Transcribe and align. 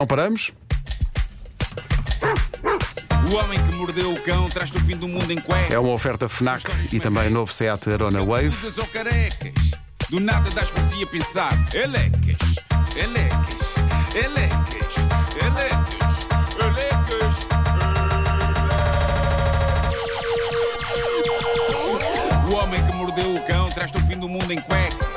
Não 0.00 0.06
paramos? 0.06 0.52
O 3.28 3.34
homem 3.34 3.58
que 3.58 3.72
mordeu 3.72 4.12
o 4.12 4.22
cão 4.22 4.48
traz-te 4.48 4.76
o 4.76 4.80
fim 4.82 4.96
do 4.96 5.08
mundo 5.08 5.28
em 5.32 5.40
cuecas. 5.40 5.72
É 5.72 5.78
uma 5.80 5.92
oferta 5.92 6.28
FNAC 6.28 6.70
e 6.92 7.00
também 7.00 7.28
novo 7.28 7.52
Seat 7.52 7.90
Arona 7.90 8.24
Wave. 8.24 8.56
Ou 8.78 8.86
carecas. 8.86 9.52
Do 10.08 10.20
nada 10.20 10.48
das 10.52 10.70
por 10.70 10.88
ti 10.90 11.02
a 11.02 11.06
pensar. 11.08 11.52
Elecas, 11.74 12.36
elecas, 12.94 13.74
elecas, 14.14 14.94
elecas, 15.42 16.26
elecas. 16.60 17.34
O 22.48 22.52
homem 22.52 22.86
que 22.86 22.92
mordeu 22.92 23.34
o 23.34 23.46
cão 23.48 23.68
traz-te 23.72 23.98
o 23.98 24.06
fim 24.06 24.16
do 24.16 24.28
mundo 24.28 24.52
em 24.52 24.60
cuecas. 24.60 25.07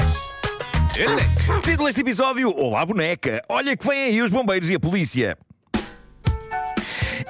Título 1.64 1.86
deste 1.86 2.02
episódio: 2.02 2.54
Olá, 2.58 2.86
boneca. 2.86 3.42
Olha 3.48 3.78
que 3.78 3.88
vêm 3.88 4.04
aí 4.04 4.22
os 4.22 4.30
bombeiros 4.30 4.70
e 4.70 4.76
a 4.76 4.80
polícia. 4.80 5.38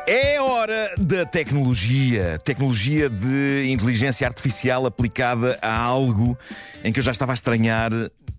É 0.07 0.41
hora 0.41 0.91
da 0.97 1.27
tecnologia. 1.27 2.39
Tecnologia 2.43 3.07
de 3.07 3.71
inteligência 3.71 4.25
artificial 4.25 4.87
aplicada 4.87 5.59
a 5.61 5.75
algo 5.77 6.35
em 6.83 6.91
que 6.91 6.99
eu 6.99 7.03
já 7.03 7.11
estava 7.11 7.33
a 7.33 7.35
estranhar 7.35 7.91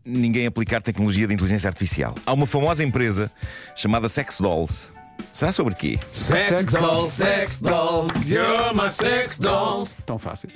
ninguém 0.05 0.47
aplicar 0.47 0.83
tecnologia 0.83 1.29
de 1.29 1.35
inteligência 1.35 1.69
artificial. 1.69 2.17
Há 2.27 2.33
uma 2.33 2.47
famosa 2.47 2.83
empresa 2.83 3.31
chamada 3.77 4.09
Sex 4.09 4.41
Dolls. 4.41 4.89
Será 5.33 5.53
sobre 5.53 5.77
quê? 5.77 6.01
Sex 6.11 6.65
dolls, 6.65 7.13
sex 7.13 7.61
dolls, 7.61 8.11
you're 8.29 8.75
my 8.75 8.91
sex 8.91 9.39
dolls. 9.39 9.95
Tão 10.05 10.19
fácil. 10.19 10.49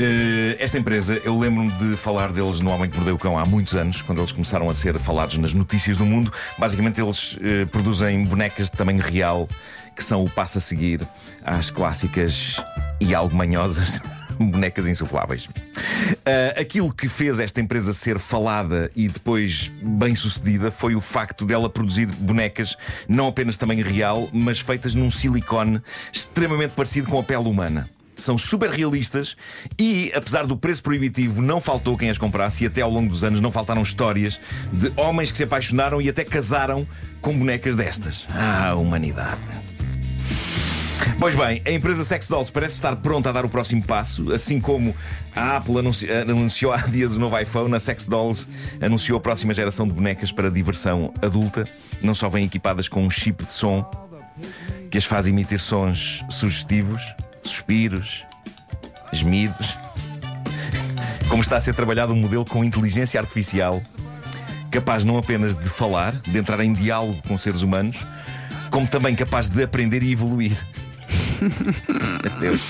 Eh, 0.00 0.56
esta 0.60 0.78
empresa, 0.78 1.20
eu 1.24 1.36
lembro-me 1.36 1.72
de 1.72 1.96
falar 1.96 2.30
deles 2.30 2.60
no 2.60 2.70
Homem 2.70 2.88
que 2.88 2.96
Mordeu 2.96 3.16
o 3.16 3.18
Cão 3.18 3.36
há 3.36 3.44
muitos 3.44 3.74
anos, 3.74 4.00
quando 4.00 4.20
eles 4.20 4.30
começaram 4.30 4.70
a 4.70 4.74
ser 4.74 4.96
falados 4.96 5.38
nas 5.38 5.52
notícias 5.52 5.96
do 5.96 6.06
mundo. 6.06 6.32
Basicamente, 6.56 7.00
eles 7.00 7.36
eh, 7.42 7.64
produzem 7.64 8.22
bonecas 8.24 8.70
de 8.70 8.76
tamanho 8.76 9.02
real, 9.02 9.48
que 9.96 10.04
são 10.04 10.22
o 10.22 10.30
passo 10.30 10.58
a 10.58 10.60
seguir 10.60 11.00
às 11.44 11.68
clássicas 11.68 12.62
e 13.00 13.12
algo 13.12 13.34
manhosas. 13.34 14.00
Bonecas 14.38 14.86
insufláveis. 14.86 15.48
Eh, 16.24 16.54
aquilo 16.56 16.92
que 16.92 17.08
fez 17.08 17.40
esta 17.40 17.60
empresa 17.60 17.92
ser 17.92 18.20
falada 18.20 18.88
e 18.94 19.08
depois 19.08 19.72
bem 19.82 20.14
sucedida 20.14 20.70
foi 20.70 20.94
o 20.94 21.00
facto 21.00 21.44
dela 21.44 21.68
produzir 21.68 22.06
bonecas 22.06 22.76
não 23.08 23.26
apenas 23.26 23.54
de 23.54 23.58
tamanho 23.58 23.84
real, 23.84 24.28
mas 24.32 24.60
feitas 24.60 24.94
num 24.94 25.10
silicone 25.10 25.82
extremamente 26.12 26.70
parecido 26.70 27.10
com 27.10 27.18
a 27.18 27.22
pele 27.24 27.48
humana 27.48 27.90
são 28.18 28.36
super 28.36 28.70
realistas 28.70 29.36
e, 29.78 30.12
apesar 30.14 30.46
do 30.46 30.56
preço 30.56 30.82
proibitivo, 30.82 31.40
não 31.40 31.60
faltou 31.60 31.96
quem 31.96 32.10
as 32.10 32.18
comprasse 32.18 32.64
e 32.64 32.66
até 32.66 32.82
ao 32.82 32.90
longo 32.90 33.08
dos 33.08 33.24
anos 33.24 33.40
não 33.40 33.50
faltaram 33.50 33.80
histórias 33.80 34.38
de 34.72 34.92
homens 34.96 35.30
que 35.30 35.36
se 35.38 35.44
apaixonaram 35.44 36.02
e 36.02 36.08
até 36.08 36.24
casaram 36.24 36.86
com 37.20 37.36
bonecas 37.36 37.76
destas. 37.76 38.26
Ah, 38.34 38.74
humanidade. 38.74 39.38
Pois 41.20 41.34
bem, 41.34 41.62
a 41.64 41.70
empresa 41.70 42.02
Sex 42.04 42.28
Dolls 42.28 42.50
parece 42.52 42.74
estar 42.74 42.94
pronta 42.96 43.28
a 43.28 43.32
dar 43.32 43.44
o 43.44 43.48
próximo 43.48 43.82
passo, 43.82 44.32
assim 44.32 44.60
como 44.60 44.94
a 45.34 45.56
Apple 45.56 45.78
anunci- 45.78 46.10
anunciou 46.10 46.72
há 46.72 46.78
dias 46.78 47.14
o 47.14 47.20
novo 47.20 47.38
iPhone, 47.38 47.74
a 47.74 47.80
Sex 47.80 48.06
Dolls 48.06 48.48
anunciou 48.80 49.16
a 49.16 49.20
próxima 49.20 49.54
geração 49.54 49.86
de 49.86 49.92
bonecas 49.92 50.32
para 50.32 50.50
diversão 50.50 51.12
adulta. 51.22 51.66
Não 52.02 52.14
só 52.14 52.28
vêm 52.28 52.44
equipadas 52.44 52.88
com 52.88 53.04
um 53.04 53.10
chip 53.10 53.44
de 53.44 53.52
som 53.52 53.88
que 54.90 54.98
as 54.98 55.04
faz 55.04 55.26
emitir 55.26 55.60
sons 55.60 56.24
sugestivos, 56.30 57.02
suspiros, 57.48 58.24
gemidos. 59.12 59.76
Como 61.28 61.42
está 61.42 61.56
a 61.56 61.60
ser 61.60 61.74
trabalhado 61.74 62.12
um 62.12 62.16
modelo 62.16 62.44
com 62.44 62.64
inteligência 62.64 63.20
artificial 63.20 63.80
capaz 64.70 65.02
não 65.04 65.16
apenas 65.16 65.56
de 65.56 65.68
falar, 65.68 66.12
de 66.26 66.38
entrar 66.38 66.60
em 66.60 66.72
diálogo 66.74 67.20
com 67.26 67.36
seres 67.38 67.62
humanos, 67.62 68.04
como 68.70 68.86
também 68.86 69.14
capaz 69.14 69.48
de 69.48 69.62
aprender 69.62 70.02
e 70.02 70.12
evoluir. 70.12 70.52
Deus. 72.40 72.60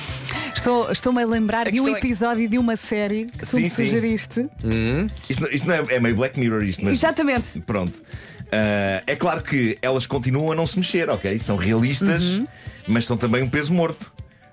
Estou, 0.55 0.91
estou-me 0.91 1.23
a 1.23 1.27
lembrar 1.27 1.67
A 1.69 1.70
de 1.70 1.81
um 1.81 1.89
é- 1.89 1.98
episódio 1.98 2.48
de 2.48 2.59
uma 2.59 2.77
série 2.77 3.27
que 3.27 3.39
tu 3.39 3.47
Sim, 3.47 3.63
me 3.63 3.70
sim. 3.70 3.85
sugeriste. 3.85 4.47
Isto, 5.29 5.42
não- 5.42 5.51
isto 5.51 5.67
não 5.69 5.75
é, 5.75 5.85
é 5.91 6.01
meio 6.01 6.14
Black 6.17 6.39
Mirror, 6.39 6.63
isto, 6.64 6.85
mas. 6.85 6.95
Exatamente. 6.95 7.61
Pronto. 7.61 8.01
Ah, 8.51 9.02
é 9.07 9.14
claro 9.17 9.42
que 9.42 9.77
elas 9.83 10.07
continuam 10.07 10.52
a 10.52 10.55
não 10.55 10.67
se 10.67 10.79
mexer, 10.79 11.08
ok? 11.11 11.39
São 11.39 11.57
realistas, 11.57 12.25
Uhum. 12.25 12.47
mas 12.89 13.07
são 13.07 13.17
também 13.17 13.42
um 13.42 13.48
peso 13.51 13.73
morto. 13.73 14.11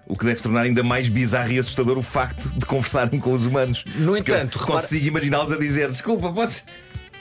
O 0.08 0.16
que 0.18 0.24
deve 0.26 0.40
tornar 0.42 0.62
ainda 0.62 0.84
mais 0.84 1.10
bizarro 1.10 1.52
e 1.52 1.60
assustador 1.60 1.98
o 1.98 2.02
facto 2.02 2.48
de 2.50 2.66
conversarem 2.66 3.20
com 3.20 3.34
os 3.34 3.46
humanos. 3.46 3.84
No 3.96 4.16
entanto, 4.16 4.60
repara- 4.60 4.82
consigo 4.82 5.08
imaginá-los 5.08 5.52
a 5.52 5.58
dizer: 5.58 5.90
Desculpa, 5.90 6.32
podes, 6.32 6.64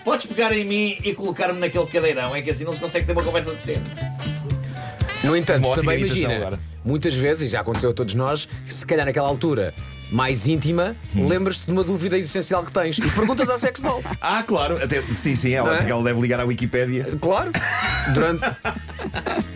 podes 0.04 0.26
pegar 0.26 0.52
em 0.56 0.64
mim 0.64 0.98
e 1.02 1.14
colocar-me 1.14 1.58
naquele 1.58 1.86
cadeirão. 1.86 2.36
É 2.36 2.42
que 2.42 2.50
assim 2.50 2.64
não 2.64 2.72
se 2.74 2.80
consegue 2.80 3.06
ter 3.06 3.12
uma 3.12 3.22
conversa 3.22 3.52
decente. 3.52 3.90
No 5.22 5.34
entanto, 5.34 5.72
também 5.72 5.98
imagina, 6.00 6.36
agora. 6.36 6.60
muitas 6.84 7.14
vezes, 7.14 7.48
e 7.48 7.52
já 7.52 7.60
aconteceu 7.62 7.88
a 7.88 7.94
todos 7.94 8.14
nós, 8.14 8.44
que 8.44 8.74
se 8.74 8.84
calhar 8.84 9.06
naquela 9.06 9.26
altura 9.28 9.72
mais 10.12 10.46
íntima, 10.46 10.94
Hum. 11.16 11.26
lembras-te 11.26 11.64
de 11.64 11.72
uma 11.72 11.82
dúvida 11.82 12.18
existencial 12.18 12.62
que 12.62 12.70
tens 12.70 12.98
e 12.98 13.10
perguntas 13.10 13.48
à 13.48 13.58
sex 13.58 13.80
doll. 13.80 14.04
Ah, 14.20 14.42
claro, 14.46 14.76
até, 14.76 15.00
sim, 15.00 15.34
sim, 15.34 15.52
ela, 15.54 15.72
é? 15.72 15.76
porque 15.78 15.90
ela 15.90 16.04
deve 16.04 16.20
ligar 16.20 16.38
à 16.40 16.44
Wikipédia. 16.44 17.08
Claro. 17.18 17.50
Durante. 18.12 18.42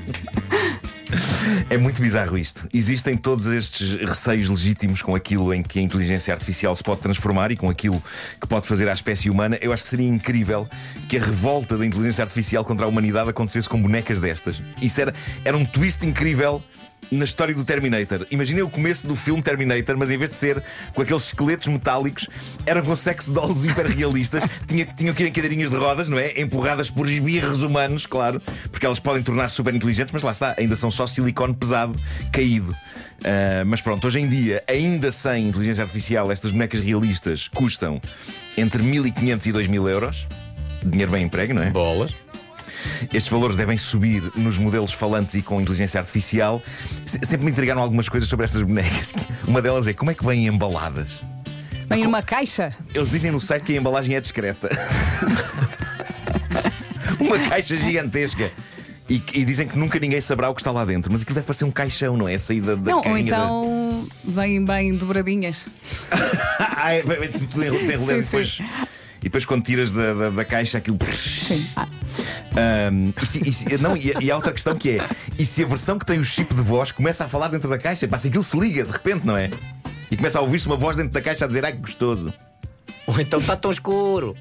É 1.71 1.77
muito 1.77 2.01
bizarro 2.01 2.39
isto. 2.39 2.69
Existem 2.73 3.17
todos 3.17 3.47
estes 3.47 4.01
receios 4.01 4.49
legítimos 4.49 5.03
com 5.03 5.15
aquilo 5.15 5.53
em 5.53 5.63
que 5.63 5.79
a 5.79 5.83
inteligência 5.83 6.33
artificial 6.33 6.75
se 6.75 6.83
pode 6.83 7.01
transformar 7.01 7.51
e 7.51 7.57
com 7.57 7.69
aquilo 7.69 8.03
que 8.41 8.47
pode 8.47 8.67
fazer 8.67 8.89
à 8.89 8.93
espécie 8.93 9.29
humana. 9.29 9.59
Eu 9.61 9.73
acho 9.73 9.83
que 9.83 9.89
seria 9.89 10.09
incrível 10.09 10.67
que 11.09 11.17
a 11.17 11.21
revolta 11.21 11.77
da 11.77 11.85
inteligência 11.85 12.23
artificial 12.23 12.65
contra 12.65 12.87
a 12.87 12.89
humanidade 12.89 13.31
acontecesse 13.31 13.69
com 13.69 13.81
bonecas 13.81 14.21
destas. 14.21 14.63
Isso 14.81 15.01
era, 15.01 15.15
era 15.45 15.57
um 15.57 15.65
twist 15.65 16.07
incrível. 16.07 16.63
Na 17.11 17.25
história 17.25 17.55
do 17.55 17.65
Terminator. 17.65 18.27
Imaginem 18.31 18.63
o 18.63 18.69
começo 18.69 19.07
do 19.07 19.17
filme 19.17 19.43
Terminator, 19.43 19.97
mas 19.97 20.11
em 20.11 20.19
vez 20.19 20.31
de 20.31 20.37
ser 20.37 20.63
com 20.95 21.01
aqueles 21.01 21.27
esqueletos 21.27 21.69
metálicos, 21.69 22.29
eram 22.67 22.83
com 22.83 22.95
sex 22.95 23.29
dolls 23.29 23.67
hiperrealistas. 23.67 24.45
Tinha, 24.69 24.85
tinham 24.85 25.15
que 25.15 25.23
ir 25.23 25.29
em 25.29 25.33
cadeirinhas 25.33 25.71
de 25.71 25.77
rodas, 25.77 26.09
não 26.09 26.19
é? 26.19 26.39
Empurradas 26.39 26.91
por 26.91 27.07
esbirros 27.07 27.63
humanos, 27.63 28.05
claro, 28.05 28.43
porque 28.71 28.85
elas 28.85 29.01
podem 29.01 29.23
tornar-se 29.23 29.57
super 29.57 29.75
inteligentes, 29.75 30.13
mas 30.13 30.23
lá 30.23 30.33
está, 30.33 30.55
ainda 30.59 30.77
são 30.77 30.91
só 30.91 31.07
silicone 31.07 31.55
pesado, 31.55 31.99
caído. 32.31 32.77
Ah, 33.25 33.65
mas 33.67 33.81
pronto, 33.81 34.07
hoje 34.07 34.21
em 34.21 34.29
dia, 34.29 34.63
ainda 34.69 35.11
sem 35.11 35.49
inteligência 35.49 35.83
artificial, 35.83 36.31
estas 36.31 36.51
bonecas 36.51 36.81
realistas 36.81 37.49
custam 37.49 38.01
entre 38.57 38.83
1500 38.83 39.47
e 39.47 39.53
2000 39.53 39.89
euros. 39.89 40.27
Dinheiro 40.85 41.11
bem 41.11 41.25
emprego, 41.25 41.55
não 41.55 41.63
é? 41.63 41.71
Bolas. 41.71 42.15
Estes 43.13 43.29
valores 43.29 43.57
devem 43.57 43.77
subir 43.77 44.23
nos 44.37 44.59
modelos 44.59 44.93
falantes 44.93 45.35
e 45.35 45.43
com 45.43 45.61
inteligência 45.61 45.99
artificial. 46.01 46.63
Se- 47.05 47.21
Sempre 47.25 47.47
me 47.47 47.51
intrigaram 47.53 47.81
algumas 47.83 48.09
coisas 48.09 48.29
sobre 48.29 48.45
estas 48.45 48.63
bonecas. 48.63 49.13
Uma 49.47 49.61
delas 49.63 49.89
é 49.89 49.93
como 49.93 50.11
é 50.11 50.15
que 50.15 50.25
vêm 50.25 50.47
embaladas? 50.47 51.21
Vem 51.89 52.05
numa 52.05 52.23
caixa. 52.23 52.73
Eles 52.95 53.11
dizem 53.11 53.31
no 53.31 53.41
site 53.41 53.63
que 53.65 53.73
a 53.73 53.77
embalagem 53.77 54.15
é 54.15 54.21
discreta. 54.21 54.69
Uma 57.19 57.39
caixa 57.39 57.77
gigantesca. 57.77 58.51
E, 59.09 59.23
e 59.33 59.45
dizem 59.45 59.67
que 59.67 59.79
nunca 59.79 59.99
ninguém 59.99 60.21
saberá 60.21 60.51
o 60.51 60.55
que 60.55 60.61
está 60.61 60.71
lá 60.71 60.85
dentro. 60.85 61.11
Mas 61.11 61.23
aquilo 61.23 61.37
deve 61.37 61.47
parecer 61.47 61.65
um 61.65 61.71
caixão, 61.71 62.15
não 62.17 62.29
é? 62.29 62.35
A 62.35 62.39
saída 62.39 62.77
da 62.77 62.91
Não, 62.91 62.99
ou 62.99 63.03
carrinha 63.05 63.31
da- 63.31 63.37
então 63.39 64.07
vêm 64.23 64.63
bem 64.65 64.95
dobradinhas. 64.97 65.67
Ah, 66.81 66.95
é, 66.95 67.01
enro- 67.01 67.75
enrolado 67.75 68.07
Sim, 68.07 68.19
e 68.19 68.23
depois. 68.23 68.59
E 69.21 69.25
depois 69.25 69.45
quando 69.45 69.65
tiras 69.65 69.91
da, 69.91 70.15
da, 70.15 70.31
da 70.31 70.45
caixa 70.45 70.79
aquilo. 70.79 70.97
Sim. 71.13 71.67
Ah, 71.75 71.89
Ahm, 72.59 73.13
e, 73.23 73.27
se- 73.27 73.49
e 73.49 73.53
se- 73.53 73.79
não, 73.79 73.97
e, 73.97 74.13
e 74.21 74.31
há 74.31 74.37
outra 74.37 74.53
questão 74.53 74.75
que 74.77 74.99
é: 74.99 75.09
e 75.39 75.47
se 75.47 75.63
a 75.63 75.67
versão 75.67 75.99
que 75.99 76.05
tem 76.05 76.19
o 76.19 76.25
chip 76.25 76.55
de 76.55 76.63
voz 76.63 76.91
começa 76.93 77.25
a 77.25 77.29
falar 77.29 77.49
dentro 77.49 77.69
da 77.69 77.79
caixa, 77.79 78.09
passa 78.09 78.27
aquilo 78.29 78.43
se 78.43 78.59
liga 78.59 78.85
de 78.85 78.91
repente, 78.91 79.25
não 79.27 79.37
é? 79.37 79.51
E 80.11 80.17
começa 80.17 80.39
a 80.39 80.43
ouvir-se 80.43 80.67
uma 80.67 80.77
voz 80.77 80.97
dentro 80.97 81.13
da 81.13 81.21
caixa 81.21 81.45
a 81.45 81.49
dizer 81.49 81.65
ai 81.65 81.73
que 81.73 81.79
gostoso. 81.81 82.33
Ou 83.07 83.19
então 83.21 83.39
está 83.41 83.57
tão 83.57 83.71
escuro. 83.71 84.37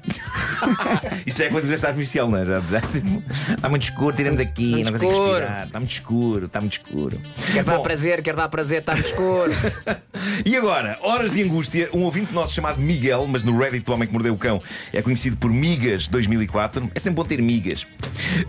Isso 1.26 1.42
é 1.42 1.48
com 1.48 1.56
a 1.56 1.58
inteligência 1.58 1.88
artificial, 1.88 2.30
não 2.30 2.38
é? 2.38 2.44
Já, 2.44 2.60
já, 2.60 2.80
tipo, 2.80 3.22
está 3.50 3.68
muito 3.68 3.82
escuro, 3.82 4.16
tira-me 4.16 4.36
daqui, 4.36 4.70
Muito 4.70 4.84
não 4.84 4.92
consigo 4.92 5.12
escuro. 5.12 5.30
respirar, 5.30 5.66
está 5.66 5.80
muito 5.80 5.92
escuro, 5.92 6.46
está 6.46 6.60
muito 6.60 6.72
escuro. 6.72 7.20
Quer 7.52 7.64
dar 7.64 7.76
Bom, 7.76 7.82
prazer, 7.82 8.22
quer 8.22 8.36
dar 8.36 8.48
prazer, 8.48 8.80
está 8.80 8.92
muito 8.94 9.06
escuro. 9.06 9.52
E 10.44 10.56
agora, 10.56 10.98
horas 11.02 11.32
de 11.32 11.42
angústia, 11.42 11.88
um 11.92 12.02
ouvinte 12.02 12.32
nosso 12.32 12.52
chamado 12.54 12.80
Miguel, 12.80 13.26
mas 13.28 13.42
no 13.42 13.56
Reddit 13.56 13.84
do 13.84 13.92
Homem 13.92 14.06
que 14.06 14.12
Mordeu 14.12 14.34
o 14.34 14.38
Cão 14.38 14.60
é 14.92 15.00
conhecido 15.00 15.36
por 15.36 15.50
Migas 15.50 16.08
2004. 16.08 16.90
É 16.94 17.00
sempre 17.00 17.16
bom 17.16 17.24
ter 17.24 17.40
migas. 17.40 17.86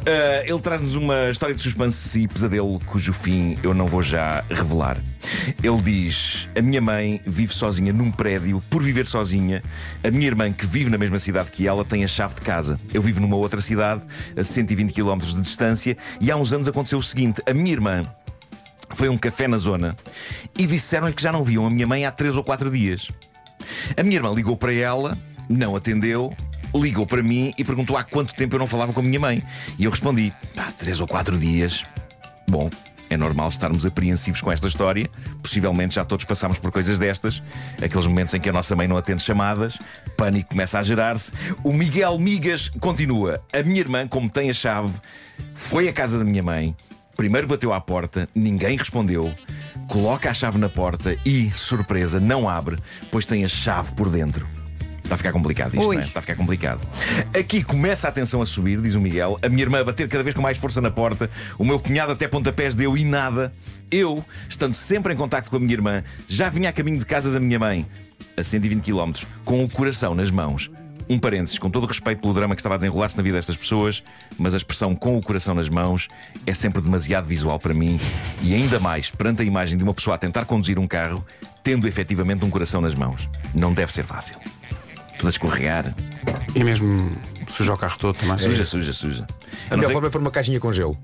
Ah, 0.05 0.43
ele 0.45 0.59
traz-nos 0.59 0.95
uma 0.95 1.29
história 1.29 1.53
de 1.55 1.61
suspense 1.61 2.21
e 2.21 2.27
pesadelo 2.27 2.79
cujo 2.85 3.13
fim 3.13 3.57
eu 3.63 3.73
não 3.73 3.87
vou 3.87 4.01
já 4.01 4.43
revelar. 4.49 4.97
Ele 5.63 5.81
diz: 5.81 6.47
A 6.57 6.61
minha 6.61 6.81
mãe 6.81 7.21
vive 7.25 7.53
sozinha 7.53 7.93
num 7.93 8.11
prédio, 8.11 8.61
por 8.69 8.81
viver 8.81 9.05
sozinha. 9.05 9.61
A 10.03 10.11
minha 10.11 10.27
irmã, 10.27 10.51
que 10.51 10.65
vive 10.65 10.89
na 10.89 10.97
mesma 10.97 11.19
cidade 11.19 11.51
que 11.51 11.67
ela, 11.67 11.85
tem 11.85 11.98
a 12.03 12.07
chave 12.07 12.35
de 12.35 12.41
casa. 12.41 12.79
Eu 12.93 13.01
vivo 13.01 13.19
numa 13.19 13.35
outra 13.35 13.61
cidade, 13.61 14.01
a 14.37 14.43
120 14.43 14.93
km 14.93 15.17
de 15.17 15.41
distância, 15.41 15.97
e 16.19 16.31
há 16.31 16.35
uns 16.35 16.53
anos 16.53 16.67
aconteceu 16.67 16.99
o 16.99 17.03
seguinte: 17.03 17.41
a 17.49 17.53
minha 17.53 17.71
irmã 17.71 18.05
foi 18.91 19.07
a 19.07 19.11
um 19.11 19.17
café 19.17 19.47
na 19.47 19.57
zona 19.57 19.95
e 20.57 20.65
disseram-lhe 20.65 21.13
que 21.13 21.21
já 21.21 21.31
não 21.31 21.43
viam 21.43 21.65
a 21.65 21.69
minha 21.69 21.85
mãe 21.85 22.05
há 22.05 22.11
três 22.11 22.35
ou 22.35 22.43
quatro 22.43 22.71
dias. 22.71 23.09
A 23.95 24.03
minha 24.03 24.15
irmã 24.15 24.33
ligou 24.33 24.57
para 24.57 24.73
ela, 24.73 25.17
não 25.47 25.75
atendeu 25.75 26.33
ligou 26.75 27.07
para 27.07 27.23
mim 27.23 27.53
e 27.57 27.63
perguntou 27.63 27.97
há 27.97 28.03
quanto 28.03 28.35
tempo 28.35 28.55
eu 28.55 28.59
não 28.59 28.67
falava 28.67 28.93
com 28.93 28.99
a 28.99 29.03
minha 29.03 29.19
mãe. 29.19 29.41
E 29.77 29.85
eu 29.85 29.91
respondi: 29.91 30.33
pá, 30.55 30.71
três 30.77 30.99
ou 30.99 31.07
quatro 31.07 31.37
dias. 31.37 31.85
Bom, 32.47 32.69
é 33.09 33.17
normal 33.17 33.49
estarmos 33.49 33.85
apreensivos 33.85 34.41
com 34.41 34.51
esta 34.51 34.67
história. 34.67 35.09
Possivelmente 35.41 35.95
já 35.95 36.05
todos 36.05 36.25
passamos 36.25 36.59
por 36.59 36.71
coisas 36.71 36.99
destas. 36.99 37.41
Aqueles 37.81 38.07
momentos 38.07 38.33
em 38.33 38.39
que 38.39 38.49
a 38.49 38.53
nossa 38.53 38.75
mãe 38.75 38.87
não 38.87 38.97
atende 38.97 39.23
chamadas, 39.23 39.77
pânico 40.15 40.49
começa 40.49 40.79
a 40.79 40.83
gerar-se. 40.83 41.31
O 41.63 41.73
Miguel 41.73 42.17
Migas 42.19 42.69
continua. 42.79 43.41
A 43.51 43.63
minha 43.63 43.79
irmã, 43.79 44.07
como 44.07 44.29
tem 44.29 44.49
a 44.49 44.53
chave, 44.53 44.93
foi 45.53 45.87
à 45.87 45.93
casa 45.93 46.17
da 46.17 46.23
minha 46.23 46.43
mãe. 46.43 46.75
Primeiro 47.17 47.47
bateu 47.47 47.73
à 47.73 47.81
porta, 47.81 48.29
ninguém 48.33 48.77
respondeu. 48.77 49.33
Coloca 49.89 50.29
a 50.29 50.33
chave 50.33 50.57
na 50.57 50.69
porta 50.69 51.17
e, 51.25 51.51
surpresa, 51.51 52.19
não 52.19 52.47
abre, 52.47 52.77
pois 53.11 53.25
tem 53.25 53.43
a 53.43 53.49
chave 53.49 53.91
por 53.93 54.09
dentro. 54.09 54.47
Está 55.09 55.15
a 55.15 55.17
ficar 55.17 55.31
complicado 55.31 55.73
isto, 55.73 55.87
Ui. 55.87 55.95
não 55.95 56.03
é? 56.03 56.05
Está 56.05 56.19
a 56.19 56.21
ficar 56.21 56.35
complicado. 56.35 56.87
Aqui 57.33 57.63
começa 57.63 58.07
a 58.07 58.11
tensão 58.11 58.43
a 58.43 58.45
subir, 58.45 58.79
diz 58.79 58.93
o 58.93 59.01
Miguel. 59.01 59.39
A 59.41 59.49
minha 59.49 59.63
irmã 59.63 59.79
a 59.79 59.83
bater 59.83 60.07
cada 60.07 60.23
vez 60.23 60.35
com 60.35 60.41
mais 60.43 60.59
força 60.59 60.79
na 60.81 60.91
porta. 60.91 61.27
O 61.57 61.65
meu 61.65 61.79
cunhado 61.79 62.11
até 62.11 62.27
pontapés 62.27 62.75
deu 62.75 62.95
e 62.95 63.03
nada. 63.03 63.51
Eu, 63.89 64.23
estando 64.47 64.75
sempre 64.75 65.11
em 65.11 65.17
contacto 65.17 65.49
com 65.49 65.55
a 65.55 65.59
minha 65.59 65.73
irmã, 65.73 66.03
já 66.27 66.47
vinha 66.47 66.69
a 66.69 66.71
caminho 66.71 66.99
de 66.99 67.05
casa 67.05 67.31
da 67.31 67.39
minha 67.39 67.57
mãe, 67.57 67.87
a 68.37 68.43
120 68.43 68.83
km, 68.83 69.25
com 69.43 69.63
o 69.63 69.67
coração 69.67 70.13
nas 70.13 70.29
mãos. 70.29 70.69
Um 71.09 71.17
parênteses, 71.17 71.57
com 71.57 71.71
todo 71.71 71.85
o 71.85 71.87
respeito 71.87 72.21
pelo 72.21 72.35
drama 72.35 72.53
que 72.53 72.61
estava 72.61 72.75
a 72.75 72.77
desenrolar-se 72.77 73.17
na 73.17 73.23
vida 73.23 73.37
destas 73.37 73.57
pessoas, 73.57 74.03
mas 74.37 74.53
a 74.53 74.57
expressão 74.57 74.95
com 74.95 75.17
o 75.17 75.23
coração 75.23 75.55
nas 75.55 75.69
mãos 75.69 76.07
é 76.45 76.53
sempre 76.53 76.83
demasiado 76.83 77.25
visual 77.25 77.59
para 77.59 77.73
mim 77.73 77.99
e 78.43 78.53
ainda 78.53 78.79
mais 78.79 79.09
perante 79.09 79.41
a 79.41 79.45
imagem 79.45 79.75
de 79.75 79.83
uma 79.83 79.95
pessoa 79.95 80.17
a 80.17 80.19
tentar 80.19 80.45
conduzir 80.45 80.77
um 80.77 80.85
carro 80.85 81.25
tendo 81.63 81.87
efetivamente 81.87 82.45
um 82.45 82.49
coração 82.51 82.79
nas 82.79 82.93
mãos. 82.93 83.27
Não 83.55 83.73
deve 83.73 83.91
ser 83.91 84.05
fácil. 84.05 84.37
Tudo 85.19 85.27
a 85.27 85.29
escorregar. 85.29 85.93
E 86.55 86.63
mesmo 86.63 87.11
suja 87.51 87.73
o 87.73 87.77
carro 87.77 87.99
todo 87.99 88.15
também. 88.17 88.37
Suja, 88.37 88.63
suja, 88.63 88.93
suja. 88.93 89.27
A 89.69 89.77
melhor 89.77 89.91
forma 89.91 90.07
é 90.07 90.11
pôr 90.11 90.21
uma 90.21 90.31
caixinha 90.31 90.59
com 90.59 90.73
gelo. 90.73 90.97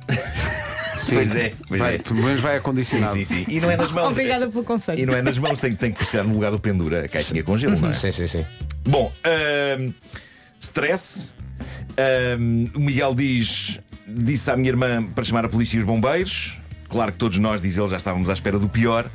Pois 1.07 1.35
é, 1.35 1.53
pois 1.67 1.79
Vai, 1.79 1.95
é. 1.95 1.97
pelo 1.99 2.23
menos 2.23 2.41
vai 2.41 2.53
Sim, 2.53 2.57
acondicionado. 2.57 3.13
sim, 3.13 3.25
sim. 3.25 3.45
E 3.47 3.59
não 3.59 3.69
é 3.69 3.77
nas 3.77 3.91
mãos. 3.91 4.07
Obrigada 4.09 4.47
pelo 4.47 4.63
conselho. 4.63 4.99
E 4.99 5.05
não 5.05 5.13
é 5.13 5.21
nas 5.21 5.37
mãos, 5.37 5.59
tem, 5.59 5.75
tem 5.75 5.91
que 5.91 6.01
estar 6.01 6.23
no 6.23 6.33
lugar 6.33 6.49
do 6.49 6.59
pendura 6.59 7.05
a 7.05 7.07
caixinha 7.07 7.43
com 7.43 7.55
gelo, 7.55 7.79
não 7.79 7.91
é? 7.91 7.93
Sim, 7.93 8.11
sim, 8.11 8.25
sim. 8.25 8.43
Bom, 8.87 9.13
stress. 10.59 11.33
O 12.73 12.79
Miguel 12.79 13.13
diz: 13.13 13.79
disse 14.07 14.49
à 14.49 14.57
minha 14.57 14.69
irmã 14.69 15.03
para 15.13 15.23
chamar 15.23 15.45
a 15.45 15.49
polícia 15.49 15.75
e 15.75 15.79
os 15.79 15.85
bombeiros. 15.85 16.57
Claro 16.89 17.11
que 17.11 17.17
todos 17.17 17.37
nós, 17.37 17.61
diz 17.61 17.77
ele, 17.77 17.87
já 17.87 17.97
estávamos 17.97 18.29
à 18.29 18.33
espera 18.33 18.57
do 18.57 18.67
pior. 18.69 19.05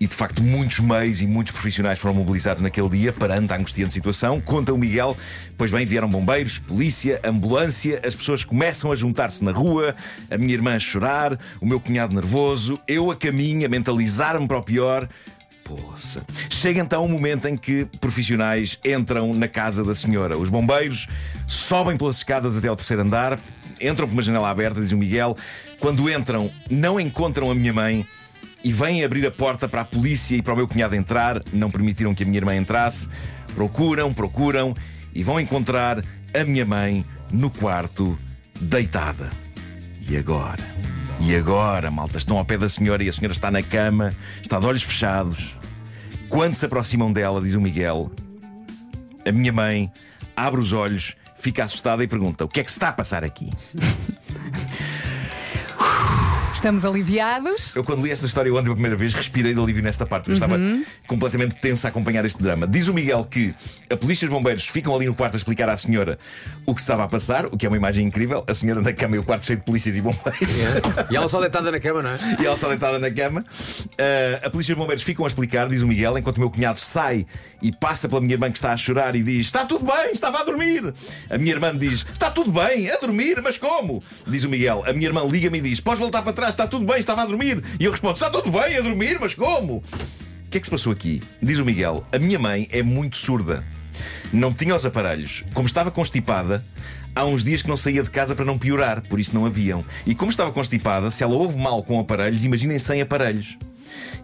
E 0.00 0.06
de 0.06 0.14
facto, 0.14 0.42
muitos 0.42 0.80
meios 0.80 1.20
e 1.20 1.26
muitos 1.26 1.52
profissionais 1.52 1.98
foram 1.98 2.14
mobilizados 2.14 2.62
naquele 2.62 2.88
dia 2.88 3.12
perante 3.12 3.52
a 3.52 3.56
angustiante 3.56 3.92
situação. 3.92 4.40
Conta 4.40 4.72
o 4.72 4.78
Miguel, 4.78 5.14
pois 5.58 5.70
bem, 5.70 5.84
vieram 5.84 6.08
bombeiros, 6.08 6.58
polícia, 6.58 7.20
ambulância, 7.22 8.00
as 8.02 8.14
pessoas 8.14 8.42
começam 8.42 8.90
a 8.90 8.94
juntar-se 8.94 9.44
na 9.44 9.52
rua, 9.52 9.94
a 10.30 10.38
minha 10.38 10.54
irmã 10.54 10.74
a 10.74 10.78
chorar, 10.78 11.38
o 11.60 11.66
meu 11.66 11.78
cunhado 11.78 12.14
nervoso, 12.14 12.80
eu 12.88 13.10
a 13.10 13.14
caminho, 13.14 13.66
a 13.66 13.68
mentalizar-me 13.68 14.48
para 14.48 14.56
o 14.56 14.62
pior. 14.62 15.06
Poça. 15.64 16.24
Chega 16.48 16.80
então 16.80 17.04
um 17.04 17.08
momento 17.08 17.46
em 17.46 17.54
que 17.54 17.84
profissionais 18.00 18.78
entram 18.82 19.34
na 19.34 19.48
casa 19.48 19.84
da 19.84 19.94
senhora. 19.94 20.38
Os 20.38 20.48
bombeiros 20.48 21.08
sobem 21.46 21.98
pelas 21.98 22.16
escadas 22.16 22.56
até 22.56 22.68
ao 22.68 22.76
terceiro 22.76 23.02
andar, 23.02 23.38
entram 23.78 24.08
por 24.08 24.14
uma 24.14 24.22
janela 24.22 24.48
aberta, 24.48 24.80
diz 24.80 24.92
o 24.92 24.96
Miguel. 24.96 25.36
Quando 25.78 26.10
entram, 26.10 26.50
não 26.70 26.98
encontram 26.98 27.50
a 27.50 27.54
minha 27.54 27.74
mãe 27.74 28.06
e 28.62 28.72
vêm 28.72 29.04
abrir 29.04 29.26
a 29.26 29.30
porta 29.30 29.68
para 29.68 29.82
a 29.82 29.84
polícia 29.84 30.36
e 30.36 30.42
para 30.42 30.52
o 30.52 30.56
meu 30.56 30.68
cunhado 30.68 30.94
entrar. 30.94 31.40
Não 31.52 31.70
permitiram 31.70 32.14
que 32.14 32.22
a 32.22 32.26
minha 32.26 32.38
irmã 32.38 32.54
entrasse. 32.54 33.08
Procuram, 33.54 34.12
procuram 34.12 34.74
e 35.14 35.22
vão 35.22 35.40
encontrar 35.40 36.04
a 36.34 36.44
minha 36.44 36.64
mãe 36.64 37.04
no 37.32 37.50
quarto, 37.50 38.18
deitada. 38.60 39.30
E 40.08 40.16
agora? 40.16 40.62
E 41.20 41.34
agora, 41.34 41.90
malta? 41.90 42.18
Estão 42.18 42.38
ao 42.38 42.44
pé 42.44 42.56
da 42.56 42.68
senhora 42.68 43.02
e 43.02 43.08
a 43.08 43.12
senhora 43.12 43.32
está 43.32 43.50
na 43.50 43.62
cama, 43.62 44.14
está 44.42 44.58
de 44.58 44.66
olhos 44.66 44.82
fechados. 44.82 45.56
Quando 46.28 46.54
se 46.54 46.64
aproximam 46.64 47.12
dela, 47.12 47.40
diz 47.40 47.54
o 47.54 47.60
Miguel, 47.60 48.10
a 49.26 49.32
minha 49.32 49.52
mãe 49.52 49.90
abre 50.36 50.60
os 50.60 50.72
olhos, 50.72 51.14
fica 51.36 51.64
assustada 51.64 52.02
e 52.02 52.08
pergunta: 52.08 52.44
O 52.44 52.48
que 52.48 52.60
é 52.60 52.64
que 52.64 52.70
se 52.70 52.78
está 52.78 52.88
a 52.88 52.92
passar 52.92 53.24
aqui? 53.24 53.52
Estamos 56.60 56.84
aliviados. 56.84 57.74
Eu, 57.74 57.82
quando 57.82 58.04
li 58.04 58.10
esta 58.10 58.26
história 58.26 58.52
ontem 58.52 58.64
pela 58.64 58.74
primeira 58.74 58.94
vez, 58.94 59.14
respirei 59.14 59.54
de 59.54 59.58
alívio 59.58 59.82
nesta 59.82 60.04
parte. 60.04 60.28
Eu 60.28 60.34
estava 60.34 60.58
completamente 61.06 61.56
tenso 61.56 61.86
a 61.86 61.88
acompanhar 61.88 62.22
este 62.26 62.42
drama. 62.42 62.66
Diz 62.66 62.86
o 62.86 62.92
Miguel 62.92 63.24
que 63.24 63.54
a 63.88 63.96
polícia 63.96 64.26
e 64.26 64.28
os 64.28 64.34
bombeiros 64.34 64.68
ficam 64.68 64.94
ali 64.94 65.06
no 65.06 65.14
quarto 65.14 65.32
a 65.32 65.36
explicar 65.38 65.70
à 65.70 65.76
senhora 65.78 66.18
o 66.66 66.74
que 66.74 66.82
se 66.82 66.84
estava 66.84 67.02
a 67.04 67.08
passar, 67.08 67.46
o 67.46 67.56
que 67.56 67.64
é 67.64 67.68
uma 67.70 67.78
imagem 67.78 68.06
incrível. 68.06 68.44
A 68.46 68.54
senhora 68.54 68.82
na 68.82 68.92
cama 68.92 69.16
e 69.16 69.18
o 69.18 69.22
quarto 69.22 69.46
cheio 69.46 69.58
de 69.58 69.64
polícias 69.64 69.96
e 69.96 70.02
bombeiros. 70.02 70.38
E 71.10 71.16
ela 71.16 71.28
só 71.28 71.40
deitada 71.40 71.70
na 71.70 71.80
cama, 71.80 72.02
não 72.02 72.10
é? 72.10 72.18
E 72.38 72.44
ela 72.44 72.58
só 72.58 72.68
deitada 72.68 72.98
na 72.98 73.10
cama. 73.10 73.42
Ah, 73.98 74.46
a 74.46 74.50
polícia 74.50 74.72
e 74.72 74.74
os 74.74 74.78
bombeiros 74.78 75.02
ficam 75.02 75.24
a 75.24 75.28
explicar, 75.28 75.66
diz 75.66 75.80
o 75.80 75.88
Miguel, 75.88 76.18
enquanto 76.18 76.36
o 76.36 76.40
meu 76.40 76.50
cunhado 76.50 76.78
sai 76.78 77.26
e 77.62 77.70
passa 77.72 78.08
pela 78.08 78.20
minha 78.20 78.34
irmã 78.34 78.50
que 78.50 78.58
está 78.58 78.72
a 78.72 78.76
chorar 78.76 79.14
e 79.14 79.22
diz: 79.22 79.46
Está 79.46 79.64
tudo 79.64 79.84
bem, 79.84 80.12
estava 80.12 80.40
a 80.40 80.44
dormir. 80.44 80.92
A 81.28 81.38
minha 81.38 81.52
irmã 81.52 81.76
diz: 81.76 82.06
Está 82.12 82.30
tudo 82.30 82.50
bem, 82.50 82.90
a 82.90 82.96
dormir, 82.96 83.40
mas 83.42 83.58
como? 83.58 84.02
Diz 84.26 84.44
o 84.44 84.48
Miguel. 84.48 84.84
A 84.86 84.92
minha 84.92 85.06
irmã 85.06 85.22
liga-me 85.24 85.58
e 85.58 85.62
diz: 85.62 85.80
Podes 85.80 86.00
voltar 86.00 86.22
para 86.22 86.32
trás, 86.32 86.49
está 86.50 86.66
tudo 86.66 86.84
bem, 86.84 86.98
estava 86.98 87.22
a 87.22 87.26
dormir. 87.26 87.62
E 87.78 87.84
eu 87.84 87.90
respondo: 87.90 88.14
Está 88.14 88.30
tudo 88.30 88.50
bem, 88.50 88.76
a 88.76 88.80
dormir, 88.80 89.18
mas 89.20 89.34
como? 89.34 89.76
O 89.76 90.50
que 90.50 90.58
é 90.58 90.60
que 90.60 90.66
se 90.66 90.70
passou 90.70 90.92
aqui? 90.92 91.22
Diz 91.42 91.58
o 91.58 91.64
Miguel: 91.64 92.06
A 92.12 92.18
minha 92.18 92.38
mãe 92.38 92.68
é 92.70 92.82
muito 92.82 93.16
surda. 93.16 93.64
Não 94.32 94.52
tinha 94.52 94.74
os 94.74 94.86
aparelhos. 94.86 95.44
Como 95.54 95.66
estava 95.66 95.90
constipada, 95.90 96.64
há 97.14 97.24
uns 97.24 97.42
dias 97.44 97.62
que 97.62 97.68
não 97.68 97.76
saía 97.76 98.02
de 98.02 98.10
casa 98.10 98.34
para 98.34 98.44
não 98.44 98.58
piorar, 98.58 99.02
por 99.02 99.18
isso 99.18 99.34
não 99.34 99.46
haviam. 99.46 99.84
E 100.06 100.14
como 100.14 100.30
estava 100.30 100.52
constipada, 100.52 101.10
se 101.10 101.22
ela 101.22 101.34
ouve 101.34 101.58
mal 101.58 101.82
com 101.82 101.98
aparelhos, 101.98 102.44
imaginem 102.44 102.78
sem 102.78 103.00
aparelhos. 103.00 103.56